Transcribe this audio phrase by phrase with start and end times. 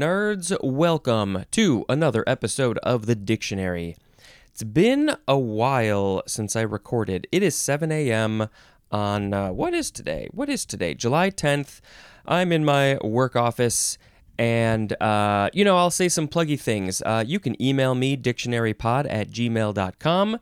[0.00, 0.56] nerds.
[0.62, 3.98] Welcome to another episode of The Dictionary.
[4.46, 7.26] It's been a while since I recorded.
[7.30, 8.48] It is 7 a.m.
[8.90, 10.30] on, uh, what is today?
[10.32, 10.94] What is today?
[10.94, 11.82] July 10th.
[12.24, 13.98] I'm in my work office.
[14.38, 17.02] And, uh, you know, I'll say some pluggy things.
[17.04, 20.38] Uh, you can email me, dictionarypod at gmail.com.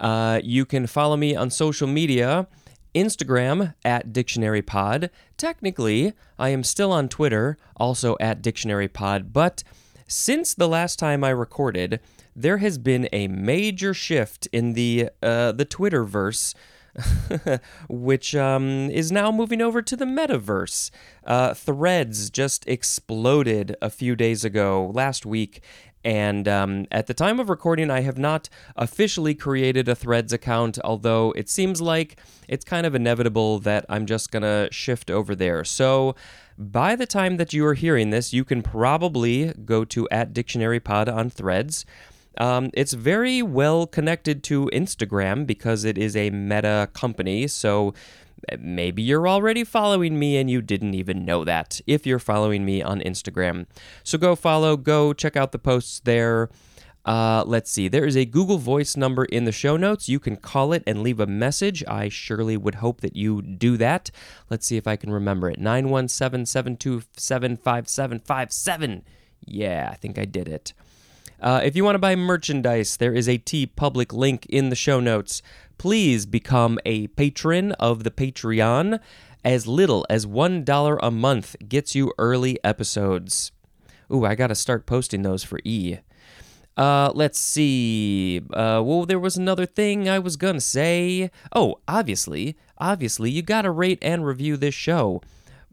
[0.00, 2.46] Uh, you can follow me on social media.
[2.94, 5.10] Instagram at DictionaryPod.
[5.36, 9.62] Technically, I am still on Twitter, also at DictionaryPod, but
[10.06, 12.00] since the last time I recorded,
[12.36, 16.54] there has been a major shift in the uh, the Twitterverse.
[17.88, 20.90] which um, is now moving over to the metaverse.
[21.24, 25.62] Uh, threads just exploded a few days ago, last week,
[26.04, 30.78] and um, at the time of recording, I have not officially created a Threads account,
[30.82, 35.34] although it seems like it's kind of inevitable that I'm just going to shift over
[35.34, 35.64] there.
[35.64, 36.16] So
[36.58, 41.12] by the time that you are hearing this, you can probably go to at DictionaryPod
[41.12, 41.86] on Threads.
[42.38, 47.46] Um, it's very well connected to Instagram because it is a meta company.
[47.46, 47.94] So
[48.58, 52.82] maybe you're already following me and you didn't even know that if you're following me
[52.82, 53.66] on Instagram.
[54.02, 56.50] So go follow, go check out the posts there.
[57.04, 57.88] Uh, let's see.
[57.88, 60.08] There is a Google Voice number in the show notes.
[60.08, 61.82] You can call it and leave a message.
[61.88, 64.10] I surely would hope that you do that.
[64.48, 69.02] Let's see if I can remember it 917 727 5757.
[69.44, 70.72] Yeah, I think I did it.
[71.42, 75.00] Uh, if you want to buy merchandise, there is a TeePublic link in the show
[75.00, 75.42] notes.
[75.76, 79.00] Please become a patron of the Patreon.
[79.44, 83.50] As little as $1 a month gets you early episodes.
[84.12, 85.98] Ooh, I got to start posting those for E.
[86.76, 88.40] Uh, let's see.
[88.52, 91.30] Uh, well, there was another thing I was gonna say.
[91.54, 95.20] Oh, obviously, obviously, you gotta rate and review this show.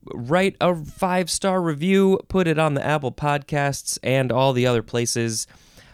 [0.05, 4.81] Write a five star review, put it on the Apple Podcasts and all the other
[4.81, 5.45] places.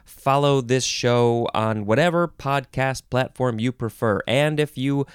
[0.06, 4.22] Follow this show on whatever podcast platform you prefer.
[4.28, 5.08] And if you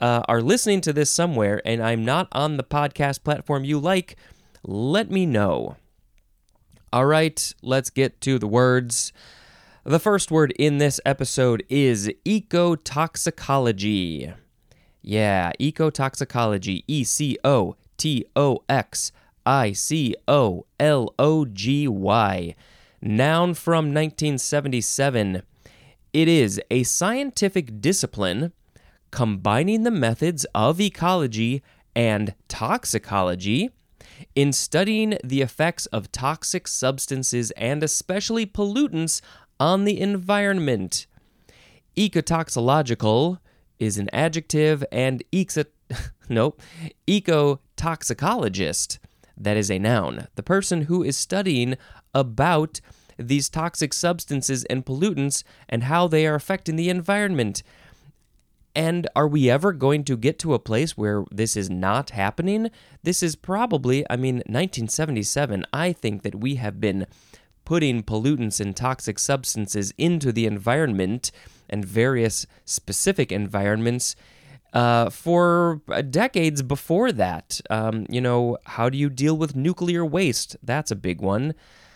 [0.00, 4.16] uh, are listening to this somewhere and I'm not on the podcast platform you like,
[4.62, 5.76] let me know.
[6.92, 9.12] All right, let's get to the words.
[9.84, 14.34] The first word in this episode is ecotoxicology.
[15.02, 16.84] Yeah, ecotoxicology.
[16.86, 19.12] E C O T O X
[19.44, 22.54] I C O L O G Y.
[23.02, 25.42] Noun from 1977.
[26.12, 28.52] It is a scientific discipline
[29.10, 31.62] combining the methods of ecology
[31.94, 33.70] and toxicology
[34.34, 39.20] in studying the effects of toxic substances and especially pollutants
[39.60, 41.06] on the environment.
[41.96, 43.38] Ecotoxicological
[43.78, 45.66] is an adjective, and exo-
[46.28, 46.60] nope,
[47.06, 48.98] ecotoxicologist,
[49.36, 50.28] that is a noun.
[50.34, 51.76] The person who is studying
[52.14, 52.80] about
[53.18, 57.62] these toxic substances and pollutants and how they are affecting the environment.
[58.74, 62.70] And are we ever going to get to a place where this is not happening?
[63.02, 65.64] This is probably, I mean, 1977.
[65.72, 67.06] I think that we have been
[67.64, 71.32] putting pollutants and toxic substances into the environment
[71.68, 74.14] and various specific environments
[74.78, 77.60] uh, for decades before that.
[77.68, 80.56] Um, you know, how do you deal with nuclear waste?
[80.62, 81.54] That's a big one.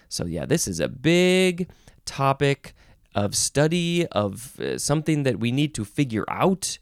[0.08, 1.70] So, yeah, this is a big
[2.04, 2.74] topic
[3.14, 6.78] of study, of uh, something that we need to figure out.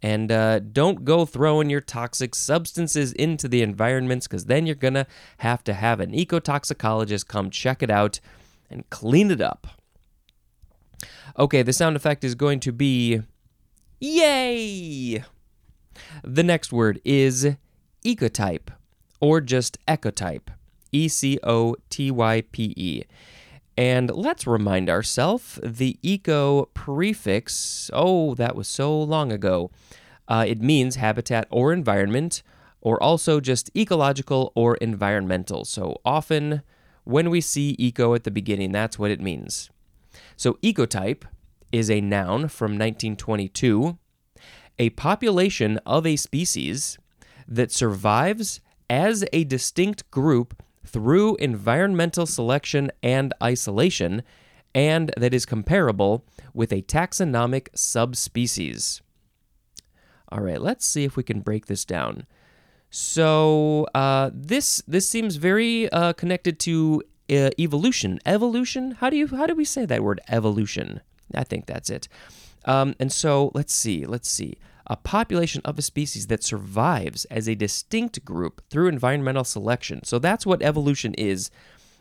[0.00, 4.94] And uh, don't go throwing your toxic substances into the environments because then you're going
[4.94, 5.06] to
[5.38, 8.20] have to have an ecotoxicologist come check it out
[8.70, 9.66] and clean it up.
[11.36, 13.22] Okay, the sound effect is going to be
[14.00, 15.22] Yay!
[16.22, 17.56] The next word is
[18.04, 18.68] ecotype
[19.20, 20.48] or just ecotype.
[20.92, 23.04] E C O T Y P E.
[23.76, 29.70] And let's remind ourselves the eco prefix, oh, that was so long ago.
[30.28, 32.42] Uh, it means habitat or environment,
[32.80, 35.64] or also just ecological or environmental.
[35.64, 36.62] So often
[37.04, 39.70] when we see eco at the beginning, that's what it means.
[40.36, 41.24] So ecotype
[41.72, 43.96] is a noun from 1922,
[44.80, 46.98] a population of a species
[47.46, 54.22] that survives as a distinct group through environmental selection and isolation,
[54.74, 56.24] and that is comparable
[56.54, 59.02] with a taxonomic subspecies.
[60.30, 62.26] All right, let's see if we can break this down.
[62.88, 68.18] So uh, this this seems very uh, connected to uh, evolution.
[68.24, 68.92] Evolution.
[68.92, 70.20] How do you how do we say that word?
[70.28, 71.00] Evolution.
[71.34, 72.08] I think that's it.
[72.70, 74.06] Um, and so let's see.
[74.06, 74.54] Let's see
[74.86, 80.02] a population of a species that survives as a distinct group through environmental selection.
[80.04, 81.50] So that's what evolution is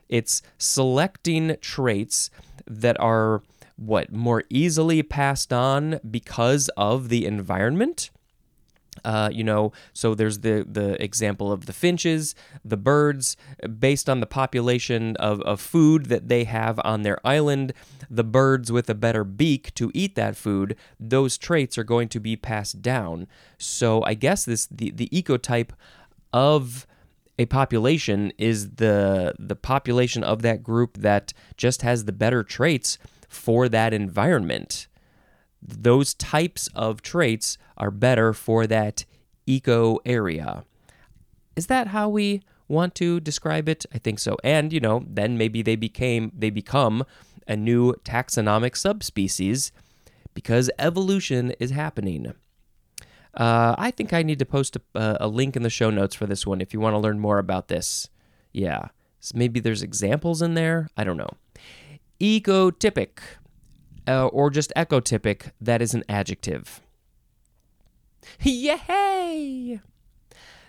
[0.10, 2.32] It's selecting traits
[2.68, 3.44] that are
[3.76, 8.10] what more easily passed on because of the environment.
[9.04, 13.38] Uh, you know, so there's the the example of the finches, the birds,
[13.80, 17.74] based on the population of, of food that they have on their island.
[18.10, 22.20] The birds with a better beak to eat that food, those traits are going to
[22.20, 23.28] be passed down.
[23.58, 25.72] So I guess this the, the ecotype
[26.34, 26.86] of
[27.38, 32.98] a population is the the population of that group that just has the better traits
[33.30, 34.88] for that environment.
[35.62, 39.06] Those types of traits are better for that
[39.46, 40.64] eco area.
[41.56, 43.86] Is that how we want to describe it?
[43.94, 44.38] I think so.
[44.44, 47.04] And, you know, then maybe they became they become
[47.48, 49.72] a new taxonomic subspecies
[50.34, 52.34] because evolution is happening.
[53.34, 56.26] Uh, I think I need to post a, a, link in the show notes for
[56.26, 58.10] this one if you want to learn more about this.
[58.52, 58.88] Yeah.
[59.20, 60.90] So maybe there's examples in there.
[60.98, 61.30] I don't know.
[62.20, 63.20] Ecotypic,
[64.10, 66.82] uh, or just ecotypic, that is an adjective.
[68.42, 69.80] Yay!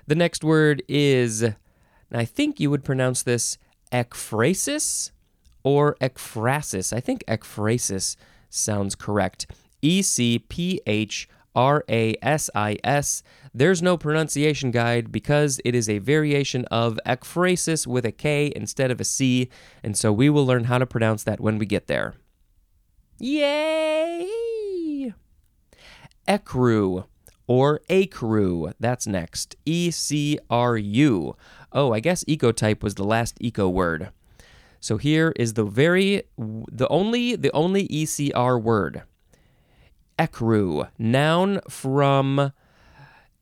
[0.06, 1.44] The next word is,
[2.12, 3.58] I think you would pronounce this
[3.90, 5.10] ekphrasis
[5.64, 6.92] or ekphrasis.
[6.92, 8.16] I think ekphrasis
[8.48, 9.46] sounds correct.
[9.82, 13.22] E C P H R A S I S.
[13.54, 18.90] There's no pronunciation guide because it is a variation of ekphrasis with a K instead
[18.90, 19.48] of a C,
[19.82, 22.14] and so we will learn how to pronounce that when we get there.
[23.20, 25.12] Yay!
[26.26, 27.04] Ecru
[27.46, 28.72] or ecru.
[28.80, 29.56] That's next.
[29.64, 31.36] E C R U.
[31.72, 34.10] Oh, I guess ecotype was the last eco word.
[34.80, 39.02] So here is the very the only the only ECR word.
[40.18, 42.52] Ecru, noun from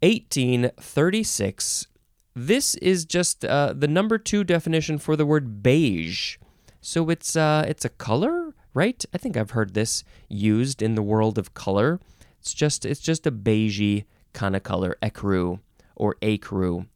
[0.03, 1.87] 1836.
[2.35, 6.37] This is just uh, the number two definition for the word beige.
[6.81, 9.05] So it's uh, it's a color, right?
[9.13, 12.01] I think I've heard this used in the world of color.
[12.41, 15.61] It's just it's just a beigey kind of color, ecru
[15.97, 16.87] or acru.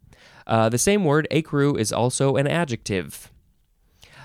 [0.46, 3.30] Uh, the same word, acru, is also an adjective.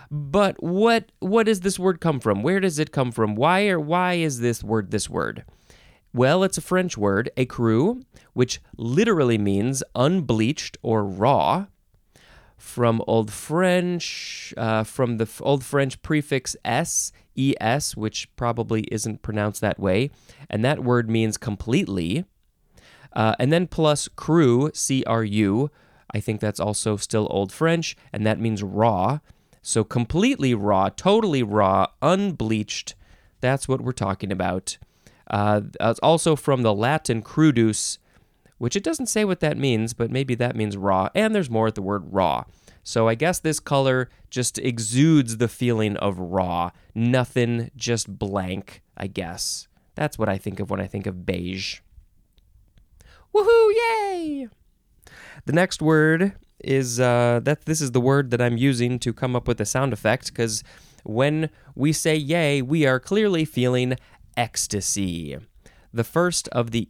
[0.09, 2.43] But what what does this word come from?
[2.43, 3.35] Where does it come from?
[3.35, 5.43] Why or why is this word this word?
[6.13, 8.03] Well, it's a French word, écru,
[8.33, 11.65] which literally means unbleached or raw.
[12.57, 19.61] From Old French, uh, from the Old French prefix s, es, which probably isn't pronounced
[19.61, 20.09] that way,
[20.49, 22.25] and that word means completely.
[23.13, 25.69] Uh, and then plus cru, C R U,
[26.11, 29.19] I think that's also still Old French, and that means raw.
[29.61, 32.95] So completely raw, totally raw, unbleached.
[33.39, 34.77] That's what we're talking about.
[35.29, 35.61] Uh,
[36.01, 37.97] also from the Latin crudus,
[38.57, 41.09] which it doesn't say what that means, but maybe that means raw.
[41.13, 42.43] And there's more at the word raw.
[42.83, 46.71] So I guess this color just exudes the feeling of raw.
[46.95, 49.67] Nothing, just blank, I guess.
[49.95, 51.81] That's what I think of when I think of beige.
[53.35, 53.73] Woohoo!
[53.73, 54.47] Yay!
[55.45, 56.33] The next word
[56.63, 59.65] is uh, that this is the word that I'm using to come up with a
[59.65, 60.63] sound effect because
[61.03, 63.95] when we say yay, we are clearly feeling
[64.35, 65.37] ecstasy.
[65.93, 66.89] The first of the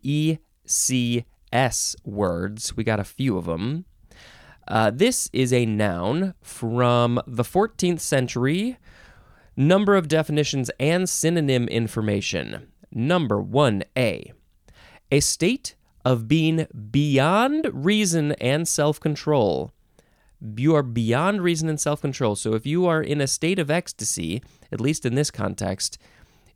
[1.52, 3.86] ECS words, we got a few of them.
[4.68, 8.78] Uh, this is a noun from the 14th century.
[9.56, 12.68] Number of definitions and synonym information.
[12.92, 14.32] Number 1A.
[15.12, 19.72] A state of being beyond reason and self control.
[20.56, 22.36] You are beyond reason and self control.
[22.36, 25.98] So if you are in a state of ecstasy, at least in this context,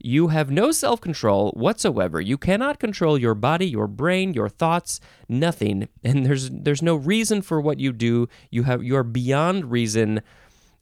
[0.03, 2.19] you have no self control whatsoever.
[2.19, 5.87] You cannot control your body, your brain, your thoughts, nothing.
[6.03, 8.27] And there's there's no reason for what you do.
[8.49, 10.21] You have you are beyond reason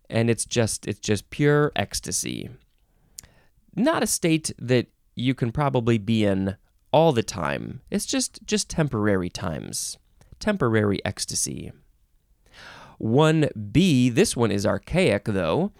[0.09, 2.49] and it's just it's just pure ecstasy.
[3.75, 6.55] Not a state that you can probably be in
[6.91, 7.81] all the time.
[7.91, 9.97] It's just just temporary times.
[10.39, 11.71] Temporary ecstasy.
[12.99, 15.71] 1b, this one is archaic though.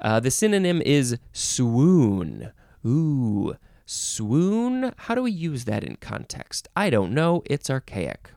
[0.00, 2.52] Uh, the synonym is swoon
[2.86, 4.92] Ooh, swoon?
[4.96, 6.68] How do we use that in context?
[6.76, 7.42] I don't know.
[7.46, 8.30] It's archaic.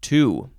[0.00, 0.50] Two,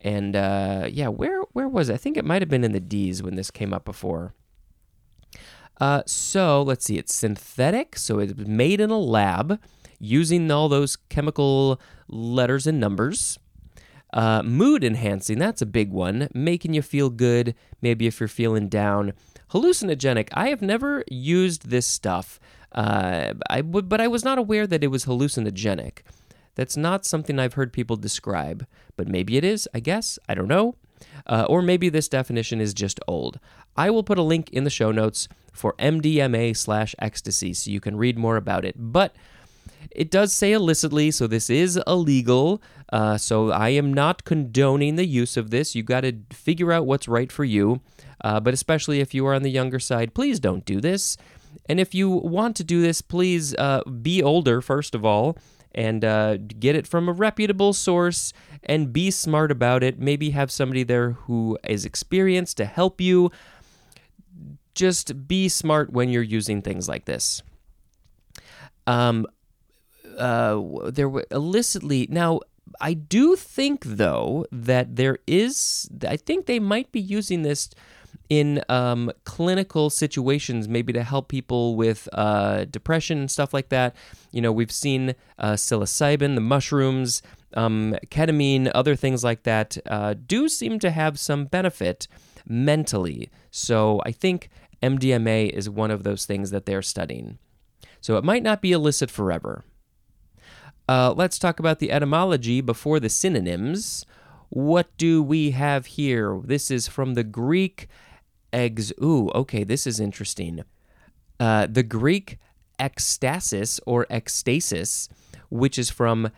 [0.05, 1.95] And uh, yeah, where where was it?
[1.95, 4.35] I think it might have been in the D's when this came up before.
[5.81, 9.59] Uh, so let's see, it's synthetic, so it's made in a lab
[9.99, 13.39] using all those chemical letters and numbers.
[14.13, 18.69] Uh, mood enhancing, that's a big one, making you feel good, maybe if you're feeling
[18.69, 19.11] down.
[19.51, 22.39] Hallucinogenic, I have never used this stuff,
[22.73, 26.03] uh, I w- but I was not aware that it was hallucinogenic.
[26.55, 30.17] That's not something I've heard people describe, but maybe it is, I guess.
[30.27, 30.75] I don't know.
[31.27, 33.39] Uh, or maybe this definition is just old.
[33.75, 37.79] I will put a link in the show notes for MDMA slash ecstasy so you
[37.79, 38.75] can read more about it.
[38.77, 39.15] But
[39.91, 42.61] it does say illicitly, so this is illegal.
[42.91, 45.75] Uh, so I am not condoning the use of this.
[45.75, 47.81] You got to figure out what's right for you.
[48.23, 51.17] Uh, but especially if you are on the younger side, please don't do this.
[51.67, 55.37] And if you want to do this, please uh, be older, first of all,
[55.75, 59.99] and uh, get it from a reputable source and be smart about it.
[59.99, 63.31] Maybe have somebody there who is experienced to help you
[64.73, 67.43] just be smart when you're using things like this.
[68.87, 69.27] Um,
[70.17, 72.39] uh, there were illicitly now.
[72.81, 75.89] I do think though that there is.
[76.07, 77.69] I think they might be using this
[78.29, 83.95] in um, clinical situations, maybe to help people with uh, depression and stuff like that.
[84.31, 87.21] You know, we've seen uh, psilocybin, the mushrooms,
[87.53, 92.07] um, ketamine, other things like that uh, do seem to have some benefit
[92.47, 93.29] mentally.
[93.51, 94.49] So I think
[94.81, 97.37] MDMA is one of those things that they're studying.
[98.01, 99.63] So it might not be illicit forever.
[100.87, 104.05] Uh, let's talk about the etymology before the synonyms.
[104.49, 106.39] What do we have here?
[106.43, 107.87] This is from the Greek
[108.55, 108.91] ex.
[109.01, 110.63] Ooh, okay, this is interesting.
[111.39, 112.39] Uh, the Greek
[112.79, 115.09] ecstasis or ecstasis,
[115.49, 116.31] which is from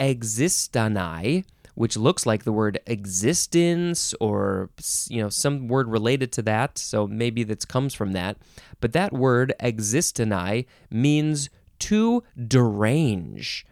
[0.00, 4.70] existanai, which looks like the word existence or
[5.08, 8.36] you know some word related to that so maybe that comes from that
[8.80, 13.66] but that word existani means to derange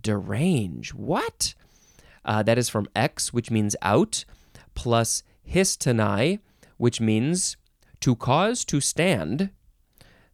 [0.00, 1.54] derange what
[2.24, 4.24] uh, that is from ex which means out
[4.74, 6.38] plus histani
[6.82, 7.56] which means
[8.00, 9.50] to cause to stand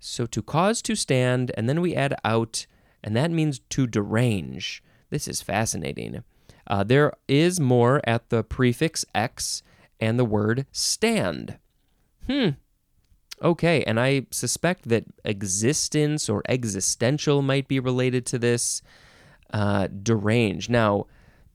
[0.01, 2.67] so to cause to stand and then we add out
[3.05, 6.23] and that means to derange this is fascinating
[6.69, 9.63] uh, there is more at the prefix ex
[10.01, 11.59] and the word stand.
[12.27, 12.51] Hmm.
[13.43, 18.83] Okay, and I suspect that existence or existential might be related to this.
[19.51, 20.69] Uh, derange.
[20.69, 21.07] Now,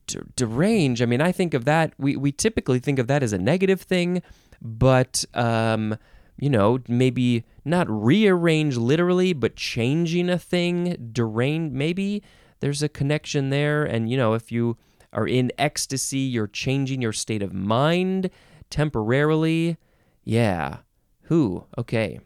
[0.08, 3.34] d- derange, I mean, I think of that, we, we typically think of that as
[3.34, 4.24] a negative thing,
[4.64, 5.98] but, um,
[6.40, 12.24] you know, maybe not rearrange literally, but changing a thing, derange, maybe
[12.62, 13.84] there's a connection there.
[13.84, 14.78] And, you know, if you
[15.12, 18.30] are in ecstasy, you're changing your state of mind
[18.70, 19.78] temporarily.
[20.24, 20.78] Yeah.
[21.24, 21.66] Who?
[21.78, 22.20] Okay.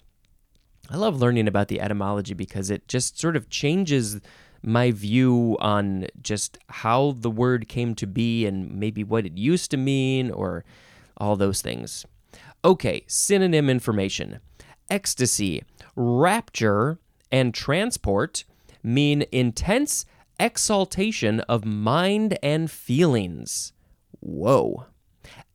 [0.90, 4.22] I love learning about the etymology because it just sort of changes
[4.64, 9.72] my view on just how the word came to be and maybe what it used
[9.72, 10.64] to mean or
[11.18, 12.06] all those things.
[12.68, 14.40] Okay, synonym information.
[14.90, 15.64] Ecstasy,
[15.96, 17.00] rapture,
[17.32, 18.44] and transport
[18.84, 20.06] mean intense
[20.38, 23.72] exaltation of mind and feelings.
[24.20, 24.88] Whoa.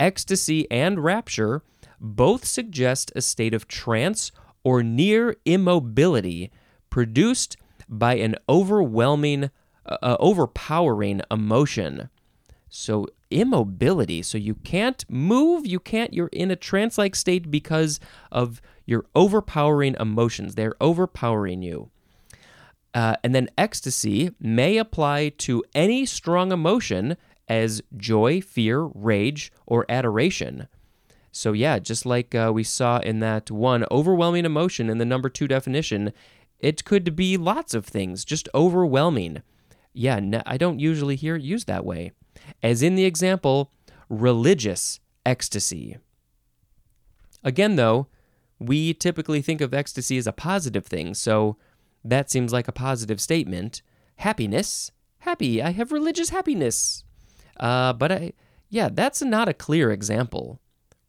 [0.01, 1.63] Ecstasy and rapture
[2.01, 4.33] both suggest a state of trance
[4.65, 6.51] or near immobility
[6.89, 7.59] produced
[7.91, 9.51] by an overwhelming
[9.85, 12.09] uh, overpowering emotion.
[12.75, 14.23] So immobility.
[14.23, 18.01] So you can't move, you can't you're in a trance-like state because
[18.31, 20.55] of your overpowering emotions.
[20.55, 21.91] They're overpowering you.
[22.95, 29.85] Uh, and then ecstasy may apply to any strong emotion as joy, fear, rage, or
[29.91, 30.67] adoration.
[31.31, 35.29] So, yeah, just like uh, we saw in that one overwhelming emotion in the number
[35.29, 36.13] two definition,
[36.59, 39.43] it could be lots of things, just overwhelming.
[39.93, 42.13] Yeah, I don't usually hear it used that way.
[42.63, 43.73] As in the example,
[44.09, 45.97] religious ecstasy.
[47.45, 48.09] Again, though,
[48.59, 51.57] we typically think of ecstasy as a positive thing, so
[52.05, 53.83] that seems like a positive statement.
[54.17, 57.05] Happiness, happy, I have religious happiness.
[57.59, 58.33] Uh, but I,
[58.69, 60.61] yeah, that's not a clear example.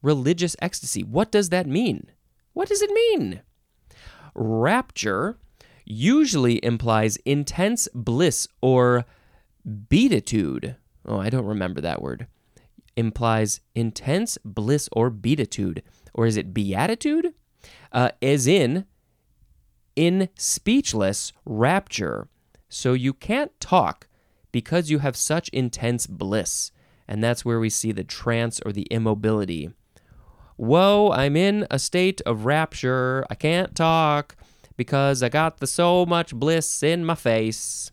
[0.02, 2.08] Religious ecstasy, what does that mean?
[2.54, 3.42] What does it mean?
[4.36, 5.38] Rapture
[5.86, 9.06] usually implies intense bliss or
[9.90, 10.76] beatitude.
[11.06, 12.28] Oh, I don't remember that word.
[12.96, 15.84] Implies intense bliss or beatitude.
[16.14, 17.34] Or is it beatitude?
[17.92, 18.86] Uh, as in,
[19.96, 22.28] in speechless rapture.
[22.70, 24.08] So you can't talk
[24.52, 26.72] because you have such intense bliss.
[27.08, 29.72] And that's where we see the trance or the immobility.
[30.56, 33.26] Whoa, I'm in a state of rapture.
[33.30, 34.36] I can't talk
[34.78, 37.92] because I got the so much bliss in my face.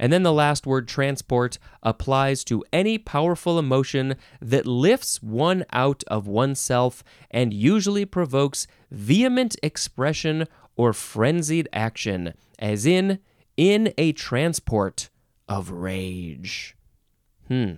[0.00, 6.02] And then the last word, transport, applies to any powerful emotion that lifts one out
[6.06, 13.18] of oneself and usually provokes vehement expression or frenzied action, as in,
[13.58, 15.10] in a transport
[15.46, 16.74] of rage.
[17.48, 17.72] Hmm.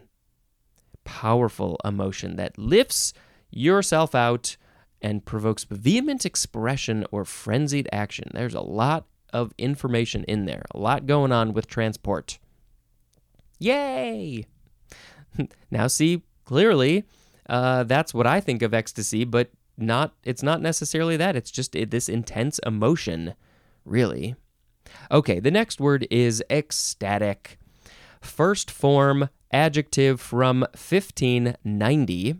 [1.02, 3.12] Powerful emotion that lifts
[3.50, 4.56] yourself out
[5.02, 8.30] and provokes vehement expression or frenzied action.
[8.32, 12.38] There's a lot of information in there, a lot going on with transport.
[13.58, 14.46] Yay!
[15.70, 17.04] now, see, clearly,
[17.48, 21.36] uh, that's what I think of ecstasy, but not it's not necessarily that.
[21.36, 23.34] It's just this intense emotion,
[23.84, 24.34] really.
[25.10, 27.58] Okay, the next word is ecstatic.
[28.20, 32.36] First form adjective from 1590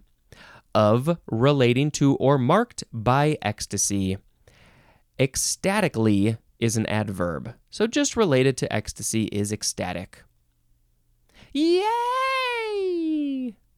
[0.75, 4.17] of relating to or marked by ecstasy.
[5.19, 10.23] Ecstatically is an adverb, so just related to ecstasy is ecstatic.
[11.53, 11.83] Yay!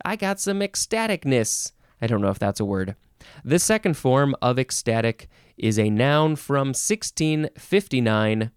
[0.05, 1.73] I got some ecstaticness.
[2.03, 2.95] I don't know if that's a word.
[3.43, 8.51] The second form of ecstatic is a noun from 1659.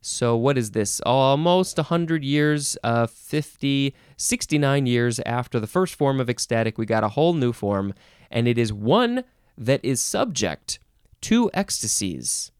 [0.00, 1.02] So, what is this?
[1.04, 7.04] Almost 100 years, uh, 50, 69 years after the first form of ecstatic, we got
[7.04, 7.92] a whole new form,
[8.30, 9.24] and it is one
[9.58, 10.78] that is subject
[11.20, 12.52] to ecstasies.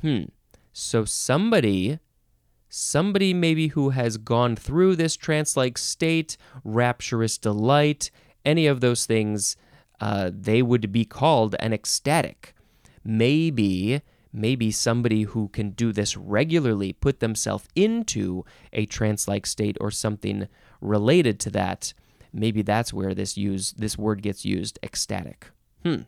[0.00, 0.24] Hmm.
[0.80, 1.98] So, somebody,
[2.68, 8.12] somebody maybe who has gone through this trance like state, rapturous delight,
[8.44, 9.56] any of those things,
[10.00, 12.54] uh, they would be called an ecstatic.
[13.02, 19.90] Maybe maybe somebody who can do this regularly put themselves into a trance-like state or
[19.90, 20.46] something
[20.80, 21.92] related to that.
[22.32, 25.50] Maybe that's where this use this word gets used ecstatic.
[25.82, 26.02] Hmm.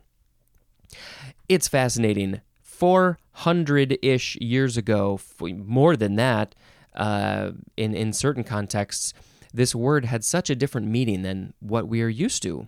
[1.49, 2.39] It's fascinating
[2.81, 6.55] 400-ish years ago more than that
[6.95, 9.13] uh, in in certain contexts
[9.53, 12.67] this word had such a different meaning than what we are used to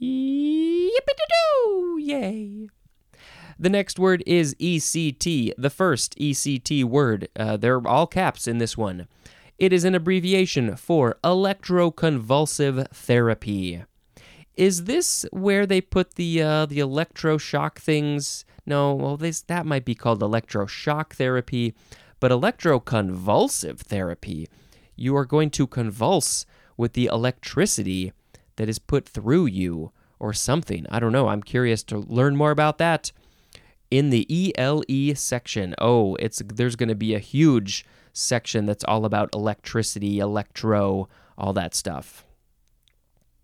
[0.00, 1.98] Yippee-doo-doo!
[2.00, 2.68] Yay!
[3.58, 7.28] The next word is ECT, the first ECT word.
[7.36, 9.06] Uh, they're all caps in this one.
[9.58, 13.82] It is an abbreviation for electroconvulsive therapy.
[14.60, 18.44] Is this where they put the uh, the electroshock things?
[18.66, 21.74] No, well, this that might be called electroshock therapy,
[22.20, 24.50] but electroconvulsive therapy.
[24.96, 26.44] You are going to convulse
[26.76, 28.12] with the electricity
[28.56, 30.84] that is put through you or something.
[30.90, 31.28] I don't know.
[31.28, 33.12] I'm curious to learn more about that
[33.90, 35.74] in the ELE section.
[35.78, 41.54] Oh, it's there's going to be a huge section that's all about electricity, electro, all
[41.54, 42.26] that stuff.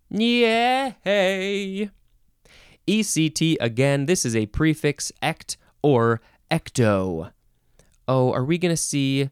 [0.09, 1.89] Yay!
[2.87, 7.31] ECT again, this is a prefix ect or ecto.
[8.07, 9.29] Oh, are we going to see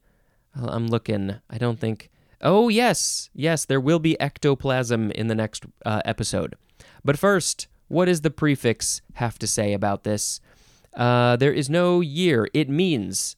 [0.55, 1.35] I'm looking.
[1.49, 2.09] I don't think
[2.41, 3.29] Oh, yes.
[3.33, 6.55] Yes, there will be ectoplasm in the next uh, episode.
[7.03, 10.41] But first, what does the prefix have to say about this?
[10.93, 12.47] Uh, there is no year.
[12.53, 13.35] It means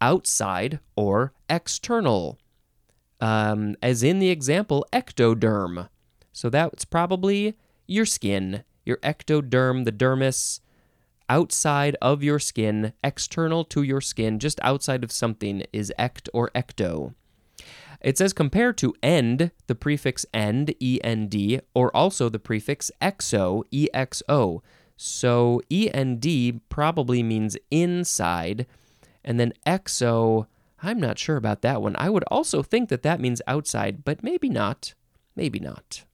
[0.00, 2.38] outside or external,
[3.20, 5.88] um, as in the example ectoderm.
[6.38, 10.60] So that's probably your skin, your ectoderm, the dermis,
[11.28, 16.50] outside of your skin, external to your skin, just outside of something, is ect or
[16.54, 17.14] ecto.
[18.00, 24.60] It says compared to end, the prefix end, end, or also the prefix exo, exo.
[24.96, 28.64] So end probably means inside,
[29.24, 30.46] and then exo,
[30.84, 31.96] I'm not sure about that one.
[31.98, 34.94] I would also think that that means outside, but maybe not.
[35.34, 36.04] Maybe not.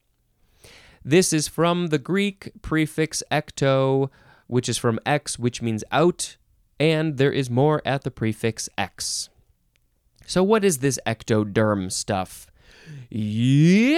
[1.07, 4.09] This is from the Greek prefix ecto,
[4.47, 6.35] which is from ex, which means out,
[6.79, 9.29] and there is more at the prefix ex.
[10.25, 12.47] So, what is this ectoderm stuff?
[13.11, 13.95] Yay!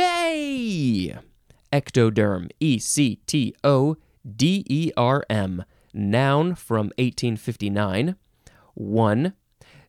[1.72, 3.96] Ectoderm, E C T O
[4.30, 8.18] D E R M, noun from 1859.
[8.74, 9.34] 1.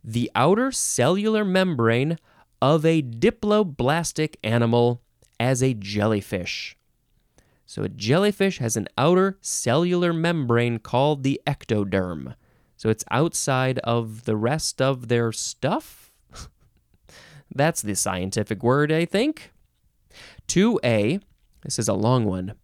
[0.05, 2.17] The outer cellular membrane
[2.63, 5.03] of a diploblastic animal
[5.41, 6.78] as a jellyfish.
[7.69, 12.35] So, a jellyfish has an outer cellular membrane called the ectoderm.
[12.79, 16.11] So, it's outside of the rest of their stuff?
[17.55, 19.53] That's the scientific word, I think.
[20.47, 21.21] 2a,
[21.63, 22.55] this is a long one.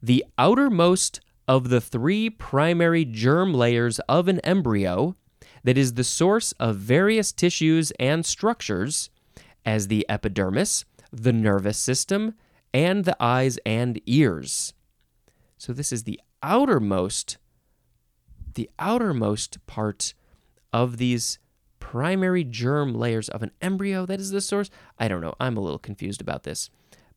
[0.00, 5.16] The outermost of the three primary germ layers of an embryo
[5.64, 9.10] that is the source of various tissues and structures,
[9.64, 12.34] as the epidermis, the nervous system,
[12.76, 14.74] and the eyes and ears.
[15.56, 17.38] So this is the outermost
[18.52, 20.14] the outermost part
[20.72, 21.38] of these
[21.78, 24.70] primary germ layers of an embryo that is the source.
[24.98, 25.34] I don't know.
[25.38, 26.68] I'm a little confused about this.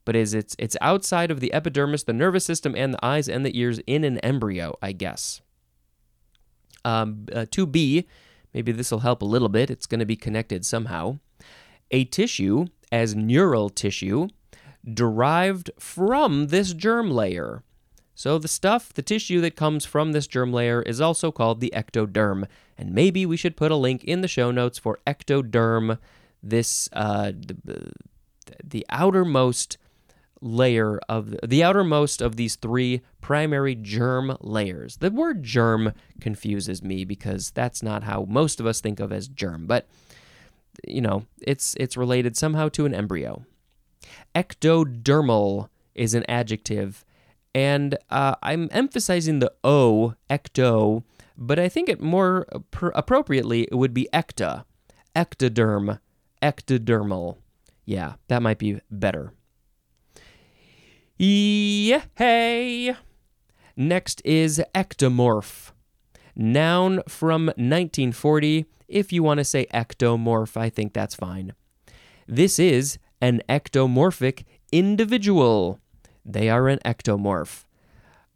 [0.06, 3.45] But is it's it's outside of the epidermis, the nervous system and the eyes and
[3.45, 5.41] the ears in an embryo, I guess.
[6.86, 8.06] Um, uh, 2b,
[8.54, 9.69] maybe this will help a little bit.
[9.69, 11.19] It's going to be connected somehow.
[11.91, 14.30] A tissue as neural tissue
[14.92, 17.63] derived from this germ layer.
[18.15, 21.72] So, the stuff, the tissue that comes from this germ layer is also called the
[21.74, 22.48] ectoderm.
[22.78, 26.00] And maybe we should put a link in the show notes for ectoderm,
[26.44, 27.94] this, uh, the,
[28.63, 29.78] the outermost
[30.42, 34.98] layer of the outermost of these three primary germ layers.
[34.98, 39.28] The word germ confuses me because that's not how most of us think of as
[39.28, 39.88] germ, but
[40.88, 43.46] you know, it's it's related somehow to an embryo.
[44.36, 47.04] Ectodermal is an adjective,
[47.54, 51.04] and uh, I'm emphasizing the o, ecto,
[51.38, 54.65] but I think it more pr- appropriately it would be ecta,
[55.15, 56.00] ectoderm,
[56.42, 57.38] ectodermal.
[57.86, 59.34] Yeah, that might be better.
[61.18, 62.96] Yeah, hey.
[63.76, 65.72] Next is ectomorph.
[66.36, 71.54] Noun from 1940 if you want to say ectomorph, I think that's fine.
[72.28, 75.80] This is an ectomorphic individual.
[76.26, 77.66] They are an ectomorph.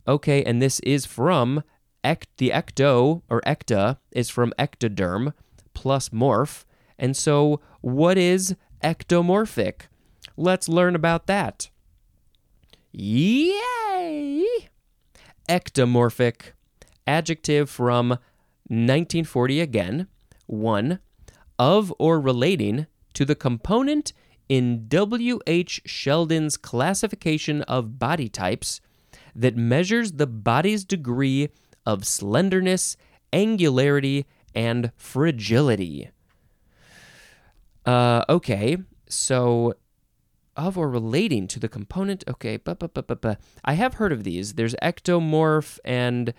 [0.08, 1.63] Okay, and this is from
[2.04, 5.34] ect- the ecto or ecta is from ectoderm
[5.74, 6.65] plus morph.
[6.98, 9.84] And so, what is ectomorphic?
[10.36, 11.69] Let's learn about that.
[12.91, 14.46] Yay!
[15.50, 16.52] Ectomorphic,
[17.08, 18.10] adjective from
[18.67, 20.08] 1940 again.
[20.48, 21.00] 1.
[21.60, 24.13] Of or relating to the component
[24.49, 25.82] in W.H.
[25.86, 28.82] Sheldon's classification of body types
[29.36, 31.49] that measures the body's degree
[31.86, 32.95] of slenderness,
[33.32, 36.10] angularity, and fragility.
[37.86, 38.77] Uh, okay,
[39.10, 39.73] so
[40.56, 42.23] of or relating to the component.
[42.27, 44.53] Okay, but but but but I have heard of these.
[44.53, 46.34] There's ectomorph and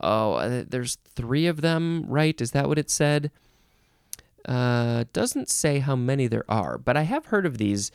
[0.00, 2.40] oh, uh, there's three of them, right?
[2.40, 3.30] Is that what it said?
[4.48, 7.92] Uh, doesn't say how many there are, but I have heard of these.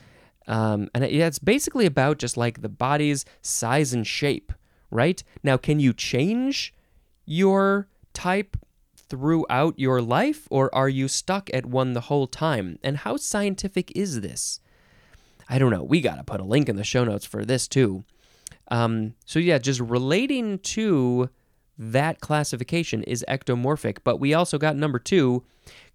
[0.48, 4.54] Um, and yeah, it's basically about just like the body's size and shape,
[4.92, 5.24] right?
[5.42, 6.72] Now, can you change
[7.26, 8.56] your type
[8.96, 12.78] throughout your life, or are you stuck at one the whole time?
[12.84, 14.60] And how scientific is this?
[15.50, 15.84] I don't know.
[15.84, 18.04] We got to put a link in the show notes for this too.
[18.70, 21.30] Um, so, yeah, just relating to
[21.78, 25.44] that classification is ectomorphic, but we also got number two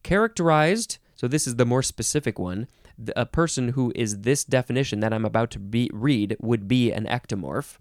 [0.03, 2.69] Characterized, so this is the more specific one,
[3.15, 7.07] a person who is this definition that I'm about to be, read would be an
[7.07, 7.79] ectomorph.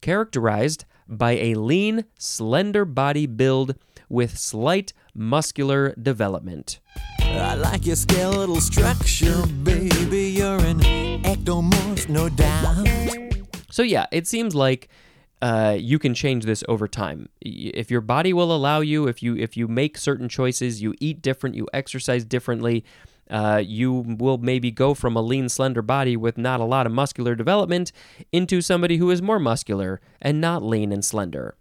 [0.00, 3.74] Characterized by a lean, slender body build
[4.08, 6.80] with slight muscular development.
[7.20, 10.30] I like your skeletal structure, baby.
[10.30, 10.80] You're an
[11.22, 12.86] ectomorph, no doubt.
[13.70, 14.88] So, yeah, it seems like
[15.42, 17.28] uh, you can change this over time.
[17.40, 21.22] If your body will allow you, if you if you make certain choices, you eat
[21.22, 22.84] different, you exercise differently,
[23.30, 26.92] uh, you will maybe go from a lean, slender body with not a lot of
[26.92, 27.92] muscular development
[28.32, 31.54] into somebody who is more muscular and not lean and slender.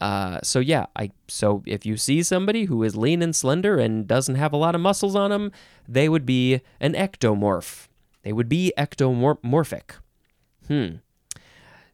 [0.00, 4.06] Uh, so yeah, I so if you see somebody who is lean and slender and
[4.06, 5.52] doesn't have a lot of muscles on them,
[5.88, 7.88] they would be an ectomorph.
[8.22, 9.92] They would be ectomorphic.
[10.66, 10.96] Hmm.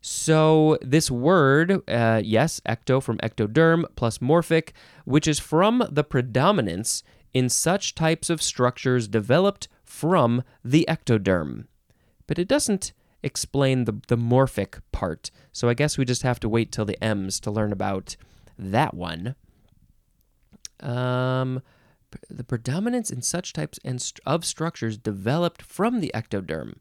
[0.00, 4.70] So this word, uh, yes, ecto from ectoderm plus morphic,
[5.04, 7.02] which is from the predominance
[7.34, 11.66] in such types of structures developed from the ectoderm.
[12.26, 16.48] But it doesn't explain the, the morphic part, so I guess we just have to
[16.48, 18.16] wait till the M's to learn about
[18.58, 19.34] that one.
[20.80, 21.60] Um,
[22.28, 23.78] the predominance in such types
[24.24, 26.76] of structures developed from the ectoderm.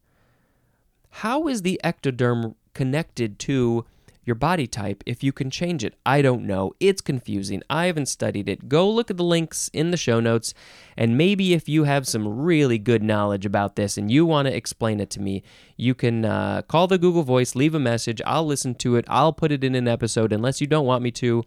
[1.10, 3.86] How is the ectoderm connected to
[4.30, 5.96] your body type if you can change it.
[6.06, 6.72] I don't know.
[6.80, 7.64] It's confusing.
[7.68, 8.70] I haven't studied it.
[8.70, 10.54] Go look at the links in the show notes,
[10.96, 14.56] and maybe if you have some really good knowledge about this and you want to
[14.56, 15.42] explain it to me,
[15.78, 18.22] you can uh, call the Google Voice, leave a message.
[18.26, 19.06] I'll listen to it.
[19.08, 21.44] I'll put it in an episode unless you don't want me to.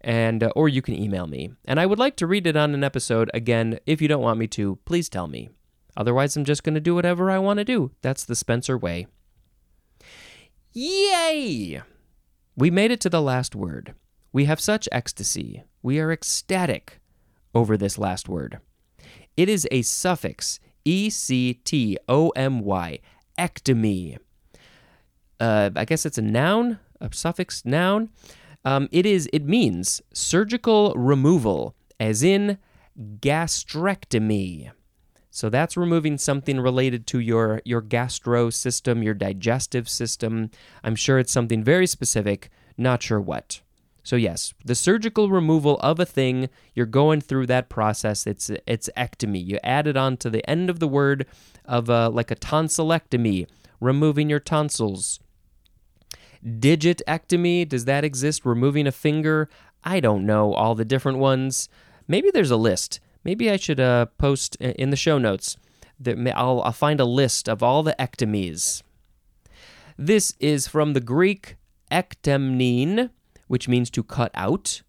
[0.00, 1.52] And, uh, or you can email me.
[1.64, 3.30] And I would like to read it on an episode.
[3.32, 5.48] Again, if you don't want me to, please tell me.
[5.96, 7.92] Otherwise, I'm just going to do whatever I want to do.
[8.02, 9.06] That's the Spencer way.
[10.76, 11.80] Yay!
[12.56, 13.94] We made it to the last word.
[14.32, 15.62] We have such ecstasy.
[15.82, 16.98] We are ecstatic
[17.54, 18.58] over this last word.
[19.36, 22.98] It is a suffix, E C T O M Y,
[23.38, 24.18] ectomy.
[25.38, 28.10] Uh, I guess it's a noun, a suffix noun.
[28.64, 29.28] Um, it is.
[29.32, 32.58] It means surgical removal, as in
[33.20, 34.72] gastrectomy.
[35.34, 40.48] So that's removing something related to your, your gastro system, your digestive system.
[40.84, 43.60] I'm sure it's something very specific, not sure what.
[44.04, 48.28] So yes, the surgical removal of a thing, you're going through that process.
[48.28, 49.44] It's it's ectomy.
[49.44, 51.26] You add it on to the end of the word
[51.64, 53.48] of a, like a tonsillectomy,
[53.80, 55.18] removing your tonsils.
[56.46, 58.44] Digitectomy, does that exist?
[58.44, 59.48] Removing a finger?
[59.82, 61.68] I don't know all the different ones.
[62.06, 63.00] Maybe there's a list.
[63.24, 65.56] Maybe I should uh, post in the show notes
[65.98, 68.82] that I'll, I'll find a list of all the ectomies.
[69.96, 71.56] This is from the Greek
[71.90, 73.10] ektemnein,
[73.46, 74.82] which means to cut out,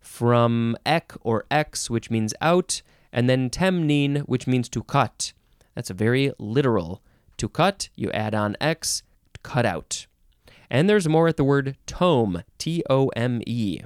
[0.00, 5.32] from ek or ex, which means out, and then temnein, which means to cut.
[5.74, 7.00] That's a very literal.
[7.38, 9.02] To cut, you add on x,
[9.42, 10.06] cut out.
[10.68, 13.80] And there's more at the word tome, T O M E.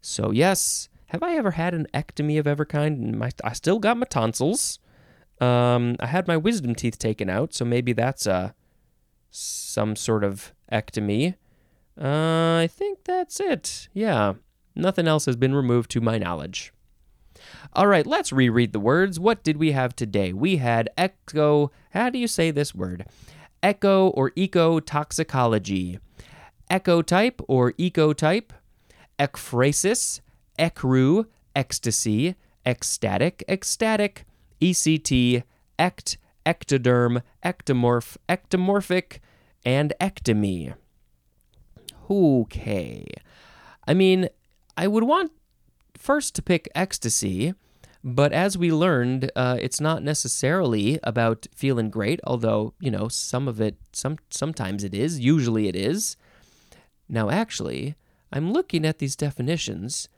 [0.00, 3.18] So, yes, have I ever had an ectomy of ever kind?
[3.18, 4.78] My, I still got my tonsils.
[5.42, 8.54] Um, I had my wisdom teeth taken out, so maybe that's a
[9.30, 11.34] some sort of ectomy.
[12.00, 13.88] Uh, I think that's it.
[13.92, 14.34] Yeah,
[14.74, 16.72] nothing else has been removed to my knowledge.
[17.74, 19.20] All right, let's reread the words.
[19.20, 20.32] What did we have today?
[20.32, 21.72] We had echo.
[21.90, 23.04] How do you say this word?
[23.62, 25.98] Echo or eco toxicology,
[26.70, 28.48] ecotype or ecotype,
[29.18, 30.21] ekphrasis,
[30.58, 34.24] ecru, ecstasy, ecstatic, ecstatic,
[34.60, 35.42] ECT,
[35.78, 39.18] ect, ectoderm, ectomorph, ectomorphic,
[39.64, 40.74] and ectomy.
[42.10, 43.06] Okay.
[43.86, 44.28] I mean,
[44.76, 45.32] I would want
[45.96, 47.54] first to pick ecstasy,
[48.04, 53.46] but as we learned, uh, it's not necessarily about feeling great, although, you know, some
[53.46, 56.16] of it, some sometimes it is, usually it is.
[57.08, 57.94] Now, actually,
[58.32, 60.08] I'm looking at these definitions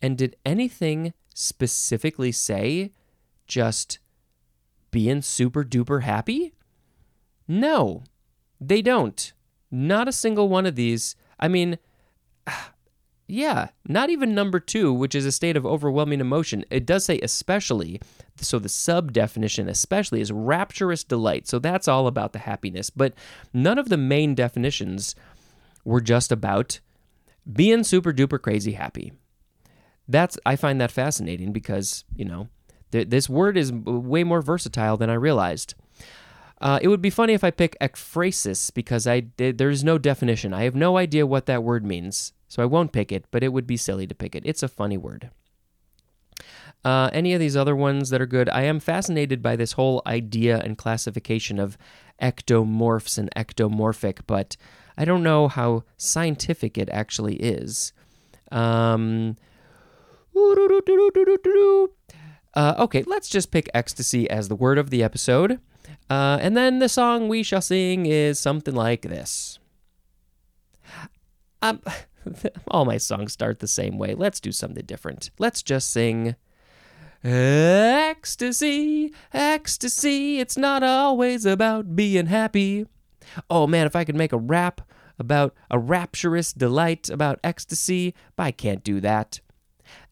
[0.00, 2.92] and did anything specifically say
[3.46, 3.98] just
[4.90, 6.54] being super duper happy?
[7.48, 8.02] No,
[8.60, 9.32] they don't.
[9.70, 11.16] Not a single one of these.
[11.38, 11.78] I mean,
[13.26, 16.64] yeah, not even number two, which is a state of overwhelming emotion.
[16.70, 18.00] It does say especially,
[18.36, 21.46] so the sub definition, especially, is rapturous delight.
[21.46, 22.90] So that's all about the happiness.
[22.90, 23.14] But
[23.52, 25.14] none of the main definitions
[25.84, 26.80] were just about
[27.50, 29.12] being super duper crazy happy
[30.08, 32.48] that's I find that fascinating because you know
[32.92, 35.74] th- this word is way more versatile than I realized.
[36.58, 40.54] Uh, it would be funny if I pick ekphrasis because I there's no definition.
[40.54, 43.26] I have no idea what that word means, so I won't pick it.
[43.30, 44.42] But it would be silly to pick it.
[44.46, 45.30] It's a funny word.
[46.84, 48.48] Uh, any of these other ones that are good?
[48.48, 51.76] I am fascinated by this whole idea and classification of
[52.22, 54.56] ectomorphs and ectomorphic, but
[54.96, 57.92] I don't know how scientific it actually is.
[58.52, 59.36] Um,
[62.54, 65.60] uh, okay, let's just pick ecstasy as the word of the episode.
[66.08, 69.58] Uh, and then the song we shall sing is something like this.
[71.62, 71.80] Um,
[72.68, 74.14] all my songs start the same way.
[74.14, 75.30] Let's do something different.
[75.38, 76.36] Let's just sing
[77.24, 82.86] Ecstasy, ecstasy, it's not always about being happy.
[83.50, 84.80] Oh man, if I could make a rap
[85.18, 89.40] about a rapturous delight about ecstasy, but I can't do that.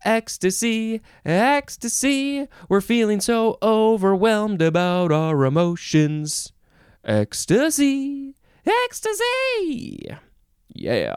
[0.04, 6.52] Ecstasy, ecstasy, we're feeling so overwhelmed about our emotions.
[7.04, 8.34] Ecstasy,
[8.84, 10.08] ecstasy.
[10.68, 11.16] Yeah.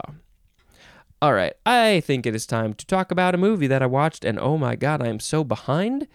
[1.20, 4.24] All right, I think it is time to talk about a movie that I watched,
[4.24, 6.08] and oh my god, I am so behind.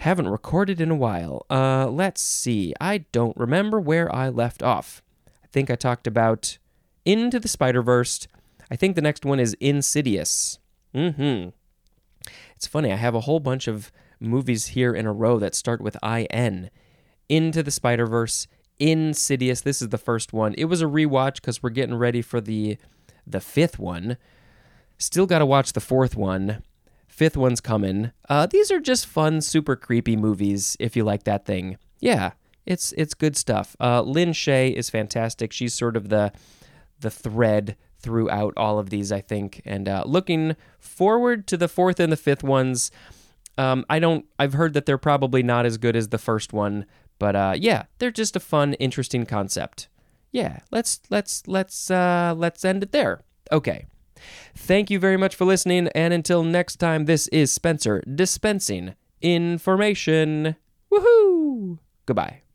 [0.00, 1.46] Haven't recorded in a while.
[1.48, 2.74] Uh, let's see.
[2.78, 5.02] I don't remember where I left off.
[5.42, 6.58] I think I talked about
[7.06, 8.28] Into the Spider Verse.
[8.70, 10.58] I think the next one is Insidious.
[10.94, 11.50] Mm-hmm.
[12.66, 12.92] It's funny.
[12.92, 16.70] I have a whole bunch of movies here in a row that start with I-N.
[17.28, 18.48] Into the Spider Verse,
[18.80, 19.60] Insidious.
[19.60, 20.52] This is the first one.
[20.54, 22.76] It was a rewatch because we're getting ready for the
[23.24, 24.16] the fifth one.
[24.98, 26.64] Still got to watch the fourth one.
[27.06, 28.10] Fifth one's coming.
[28.28, 30.76] Uh, these are just fun, super creepy movies.
[30.80, 32.32] If you like that thing, yeah,
[32.64, 33.76] it's it's good stuff.
[33.78, 35.52] Uh, Lin Shaye is fantastic.
[35.52, 36.32] She's sort of the
[36.98, 37.76] the thread
[38.06, 39.60] throughout all of these, I think.
[39.64, 42.92] And uh, looking forward to the fourth and the fifth ones.
[43.58, 44.24] Um, I don't.
[44.38, 46.86] I've heard that they're probably not as good as the first one,
[47.18, 49.88] but uh, yeah, they're just a fun, interesting concept.
[50.30, 53.22] Yeah, let's let's let's uh, let's end it there.
[53.50, 53.86] Okay.
[54.54, 60.56] Thank you very much for listening, and until next time, this is Spencer dispensing information.
[60.92, 61.78] Woohoo!
[62.06, 62.45] Goodbye.